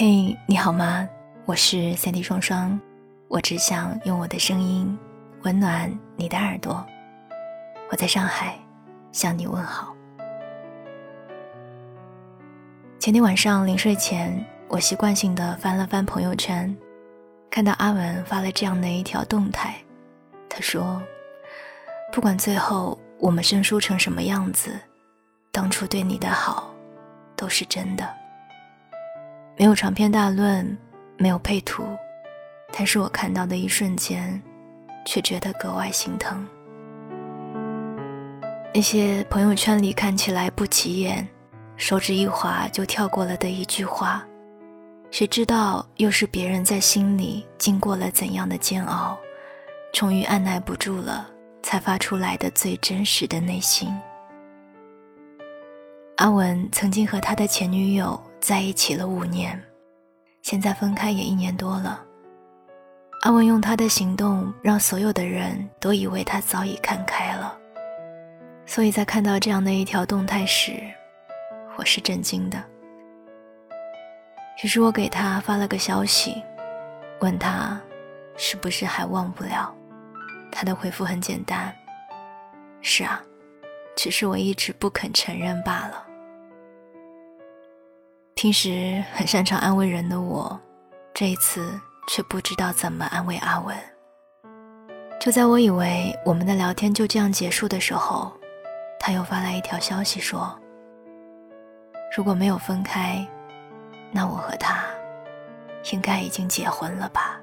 [0.00, 1.08] 嘿，你好吗？
[1.44, 2.80] 我是三 D 双双，
[3.26, 4.96] 我只想用我的声音
[5.42, 6.86] 温暖你的耳朵。
[7.90, 8.56] 我在上海
[9.10, 9.92] 向你问好。
[13.00, 16.72] 前天晚上临睡前，我习惯性的翻了翻朋友圈，
[17.50, 19.74] 看到阿文发了这样的一条动态。
[20.48, 21.02] 他说
[22.14, 24.78] ：“不管最后我们生疏成什么样子，
[25.50, 26.72] 当初对你的好
[27.34, 28.08] 都是真的。”
[29.58, 30.78] 没有长篇大论，
[31.16, 31.84] 没有配图，
[32.72, 34.40] 但是我看到的一瞬间，
[35.04, 36.46] 却觉得格外心疼。
[38.72, 41.26] 那些朋友圈里看起来不起眼，
[41.76, 44.24] 手指一滑就跳过了的一句话，
[45.10, 49.18] 谁知道又是别人在心里经过了怎样的煎熬，
[49.92, 51.28] 终于按耐不住了，
[51.64, 53.92] 才发出来的最真实的内心。
[56.18, 58.22] 阿文曾经和他的前女友。
[58.40, 59.60] 在一起了五年，
[60.42, 62.04] 现在分开也一年多了。
[63.22, 67.58] 阿文用他的行动让所有的人都以为他早已看开了，
[68.64, 70.80] 所以在看到这样的一条动态时，
[71.76, 72.62] 我是震惊的。
[74.62, 76.42] 于是我给他发了个消息，
[77.20, 77.80] 问他
[78.36, 79.74] 是不是还忘不了。
[80.50, 81.74] 他的回复很简单
[82.82, 83.22] ：“是啊，
[83.96, 86.06] 只是我一直不肯承认罢了。”
[88.40, 90.56] 平时很擅长安慰人的我，
[91.12, 91.76] 这一次
[92.06, 93.76] 却不知道怎么安慰阿文。
[95.20, 98.32] 就在我以为我们的聊天就这样结束的时候，
[99.00, 100.56] 他又发来一条消息说
[102.16, 103.26] ：“如果没有分开，
[104.12, 104.84] 那我和他
[105.90, 107.40] 应该已经结婚了吧？”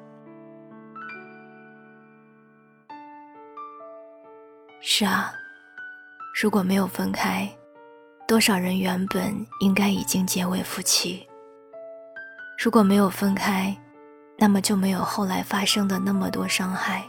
[4.79, 5.33] 是啊，
[6.41, 7.45] 如果没有分开。
[8.27, 11.27] 多少人原本应该已经结为夫妻。
[12.57, 13.75] 如果没有分开，
[14.37, 17.03] 那么就没有后来发生的那么多伤害。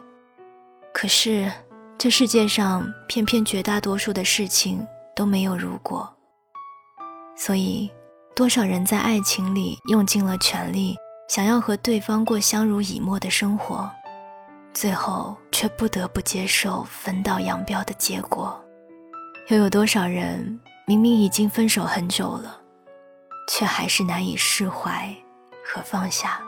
[0.93, 1.51] 可是，
[1.97, 6.13] 这世界上偏偏绝大多数的事情都没有如果。
[7.35, 7.91] 所以，
[8.35, 10.97] 多少人在爱情里用尽了全力，
[11.29, 13.91] 想要和对方过相濡以沫的生活，
[14.75, 18.63] 最后却不得不接受分道扬镳的结果。
[19.49, 20.61] 又有多少人？
[20.89, 22.61] 明明已经分手很久了，
[23.49, 25.13] 却还是难以释怀
[25.65, 26.41] 和放下。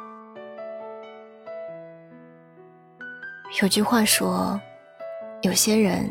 [3.60, 4.60] 有句话说，
[5.42, 6.08] 有些人，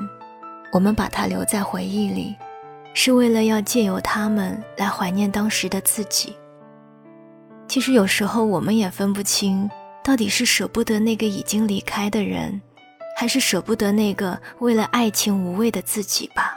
[0.73, 2.35] 我们把他留在回忆里，
[2.93, 6.35] 是为了要借由他们来怀念当时的自己。
[7.65, 9.69] 其实有时候我们也分不清，
[10.03, 12.61] 到底是舍不得那个已经离开的人，
[13.17, 16.53] 还是舍不得那个为了爱情无畏的自己吧。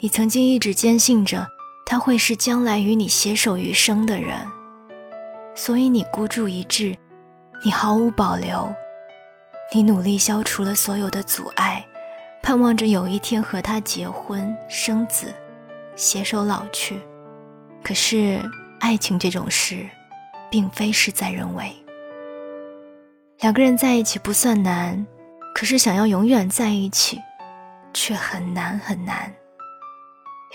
[0.00, 1.44] 你曾经一直坚信着
[1.84, 4.36] 他会是将来与你携手余生的人，
[5.56, 6.96] 所以你孤注一掷，
[7.64, 8.72] 你毫无保留，
[9.74, 11.84] 你努力消除了所有的阻碍，
[12.42, 15.34] 盼望着有一天和他结婚生子，
[15.96, 17.00] 携手老去。
[17.82, 18.40] 可是
[18.78, 19.88] 爱情这种事，
[20.48, 21.74] 并非事在人为。
[23.40, 25.04] 两个人在一起不算难，
[25.54, 27.18] 可是想要永远在一起，
[27.92, 29.32] 却很难很难。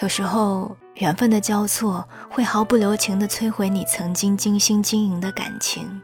[0.04, 6.02] 有时候，缘分的交错会毫不留情地摧毁你曾经精心经营的感情。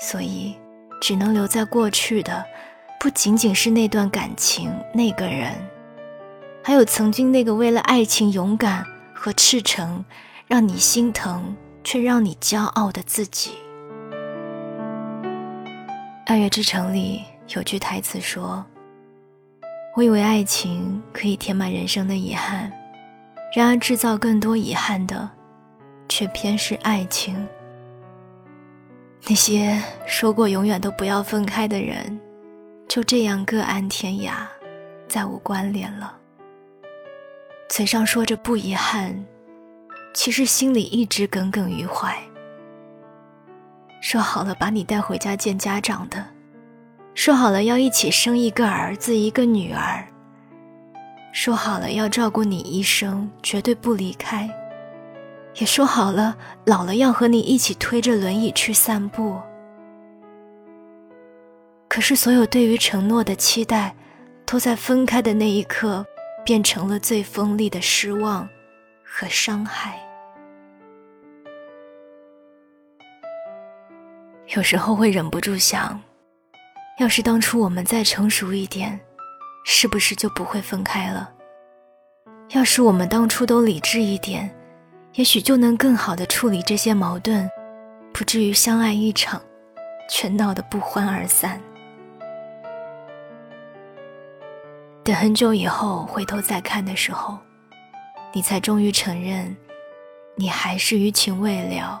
[0.00, 0.54] 所以，
[1.00, 2.46] 只能留在过去的，
[3.00, 5.52] 不仅仅是那段感情、那个人，
[6.62, 10.04] 还有曾经那个为了爱情勇敢和赤诚，
[10.46, 13.50] 让你心疼却让你骄傲的自己。
[16.26, 17.24] 《爱乐之城》里
[17.56, 18.64] 有句台词说。
[19.94, 22.72] 我以为爱情可以填满人生的遗憾，
[23.54, 25.30] 然而制造更多遗憾的，
[26.08, 27.46] 却偏是爱情。
[29.28, 32.18] 那些说过永远都不要分开的人，
[32.88, 34.46] 就这样各安天涯，
[35.08, 36.16] 再无关联了。
[37.68, 39.22] 嘴上说着不遗憾，
[40.14, 42.16] 其实心里一直耿耿于怀。
[44.00, 46.31] 说好了把你带回家见家长的。
[47.14, 50.04] 说好了要一起生一个儿子一个女儿。
[51.32, 54.48] 说好了要照顾你一生，绝对不离开。
[55.56, 59.38] 也说好了老了要和你一起推着轮椅去散步。
[61.88, 63.94] 可是所有对于承诺的期待，
[64.46, 66.04] 都在分开的那一刻，
[66.42, 68.48] 变成了最锋利的失望
[69.04, 69.98] 和伤害。
[74.54, 76.00] 有时候会忍不住想。
[76.98, 79.00] 要是当初我们再成熟一点，
[79.64, 81.32] 是不是就不会分开了？
[82.50, 84.54] 要是我们当初都理智一点，
[85.14, 87.48] 也许就能更好的处理这些矛盾，
[88.12, 89.40] 不至于相爱一场，
[90.08, 91.60] 却闹得不欢而散。
[95.02, 97.38] 等很久以后回头再看的时候，
[98.34, 99.56] 你才终于承认，
[100.36, 102.00] 你还是余情未了，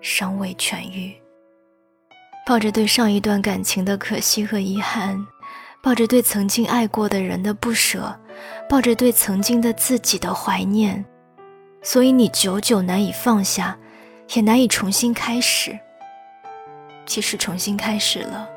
[0.00, 1.14] 伤未痊愈。
[2.46, 5.26] 抱着对上一段感情的可惜和遗憾，
[5.82, 8.16] 抱着对曾经爱过的人的不舍，
[8.68, 11.04] 抱着对曾经的自己的怀念，
[11.82, 13.76] 所以你久久难以放下，
[14.34, 15.76] 也难以重新开始。
[17.04, 18.48] 即使重新开始了，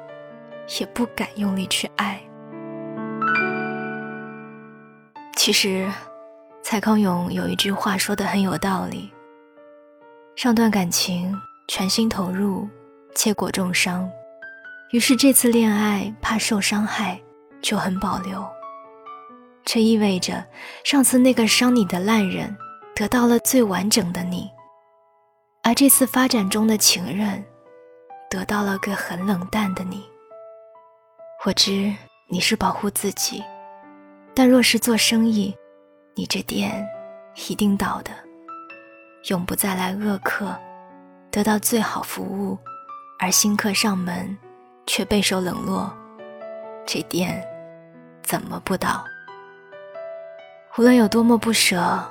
[0.80, 2.21] 也不敢用力去爱。
[5.35, 5.92] 其实，
[6.62, 9.12] 蔡康永有一句话说的很有道理：
[10.35, 11.35] 上段感情
[11.68, 12.69] 全心投入，
[13.19, 14.10] 结果重伤，
[14.92, 17.19] 于是这次恋爱怕受伤害，
[17.62, 18.48] 就很保留。
[19.66, 20.42] 这意味着
[20.86, 22.56] 上次那个伤你的烂人
[22.95, 24.50] 得到了最完整的你，
[25.63, 27.44] 而这次发展中的情人
[28.30, 30.01] 得到了个很冷淡的你。
[31.45, 31.94] 我知
[32.30, 33.44] 你是保护自己。
[34.33, 35.54] 但若是做生意，
[36.16, 36.88] 你这店
[37.50, 38.12] 一定倒的，
[39.25, 40.57] 永不再来恶客，
[41.30, 42.57] 得到最好服务，
[43.21, 44.36] 而新客上门
[44.88, 45.94] 却备受冷落，
[46.86, 47.45] 这店
[48.24, 49.04] 怎么不倒？
[50.77, 52.01] 无论有多么不舍，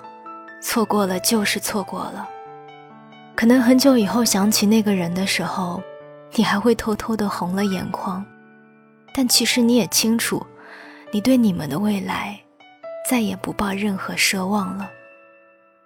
[0.60, 2.28] 错过了就是错过了。
[3.34, 5.82] 可能很久以后想起那个人的时候，
[6.34, 8.22] 你还会偷偷的红了眼眶，
[9.14, 10.46] 但其实你也清楚。
[11.10, 12.38] 你对你们的未来，
[13.08, 14.90] 再也不抱任何奢望了。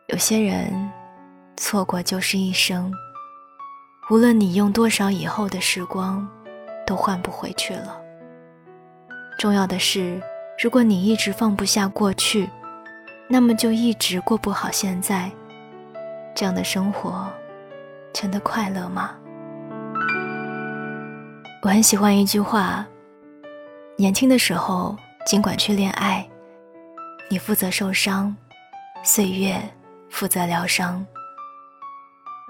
[0.08, 0.90] 有些人，
[1.56, 2.92] 错过就是一生。
[4.10, 6.28] 无论你用多少以后的时光，
[6.86, 8.00] 都换不回去了。
[9.38, 10.20] 重要的是，
[10.62, 12.48] 如果你一直放不下过去，
[13.28, 15.30] 那么就一直过不好现在。
[16.34, 17.30] 这样的生活，
[18.12, 19.12] 真的快乐吗？
[21.62, 22.86] 我很喜欢一句话：
[23.96, 24.96] 年轻的时候。
[25.24, 26.28] 尽管去恋爱，
[27.30, 28.36] 你负责受伤，
[29.04, 29.56] 岁月
[30.10, 31.06] 负责疗伤。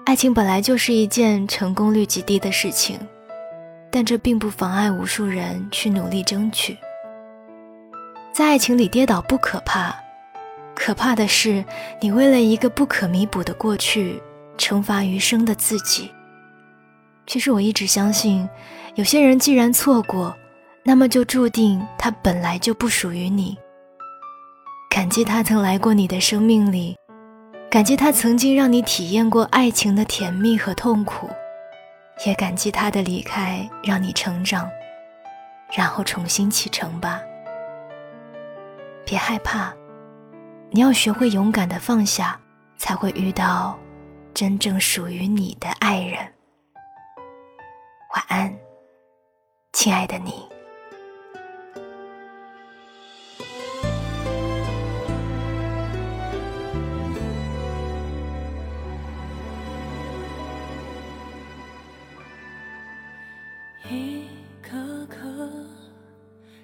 [0.04, 2.98] 爱情本来就是一件成功率极低的事情，
[3.90, 6.76] 但这并不妨碍无数人去努力争取。
[8.32, 9.94] 在爱情里跌倒不可怕，
[10.74, 11.64] 可怕的是
[12.00, 14.20] 你为了一个不可弥补的过去，
[14.58, 16.10] 惩罚余生的自己。
[17.26, 18.48] 其实我一直相信，
[18.96, 20.34] 有些人既然错过。
[20.84, 23.56] 那么就注定他本来就不属于你。
[24.90, 26.96] 感激他曾来过你的生命里，
[27.72, 31.26] 感激他曾经让你体验过爱情的甜蜜和痛苦，
[32.26, 34.70] 也感激他的离开让你成长，
[35.74, 37.22] 然后重新启程吧。
[39.06, 39.72] 别害怕，
[40.68, 42.38] 你要学会勇敢的放下，
[42.76, 43.78] 才会遇到
[44.34, 46.18] 真正属于你的爱人。
[48.14, 48.54] 晚安，
[49.72, 50.51] 亲爱的你。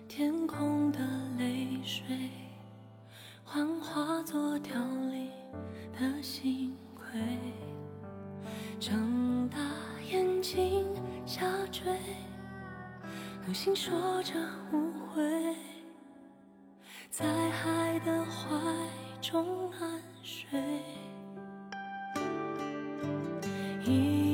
[0.07, 0.99] 天空的
[1.39, 2.31] 泪水，
[3.45, 4.75] 幻化作凋
[5.11, 5.31] 零
[5.93, 7.05] 的星轨。
[8.81, 9.59] 睁大
[10.11, 10.87] 眼睛
[11.27, 11.93] 下坠，
[13.45, 14.35] 流星说着
[14.73, 15.57] 无悔，
[17.11, 18.57] 在海的怀
[19.21, 20.61] 中安睡。
[23.85, 24.28] 一。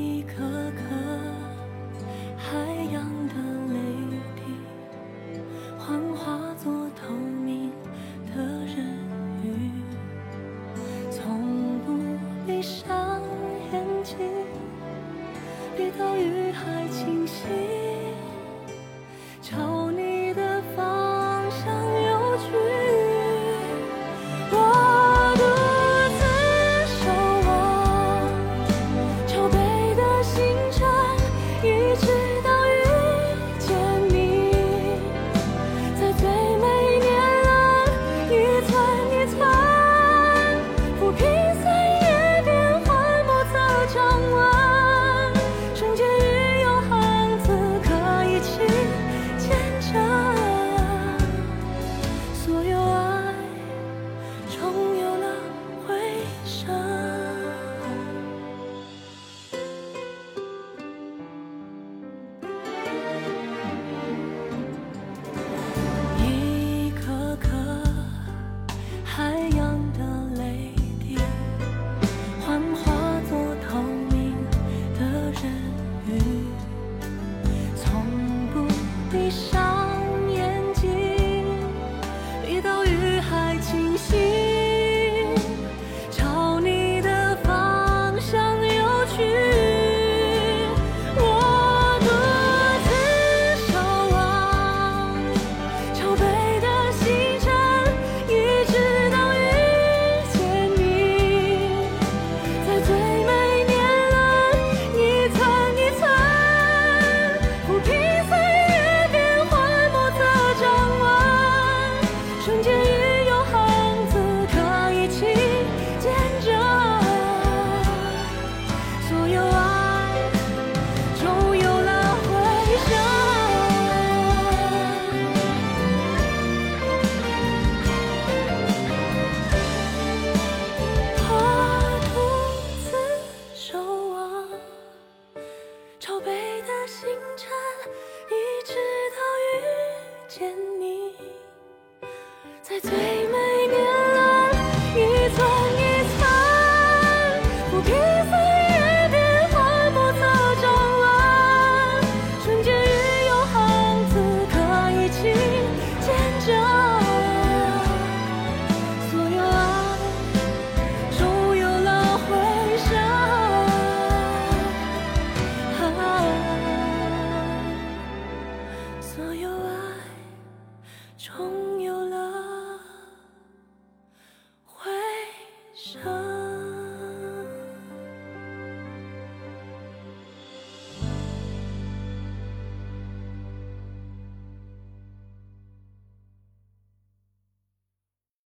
[79.14, 79.53] 的。